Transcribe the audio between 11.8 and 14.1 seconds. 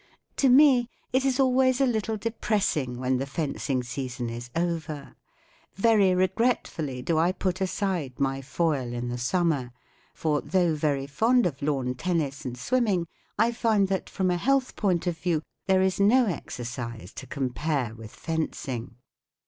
tennis and swimming, I find that*